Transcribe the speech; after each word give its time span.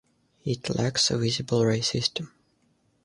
It 0.43 0.67
lacks 0.67 1.11
a 1.11 1.17
visible 1.19 1.63
ray 1.63 1.81
system. 1.81 2.31